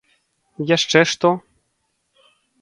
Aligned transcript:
-Яшчэ 0.71 1.03
што? 1.11 1.31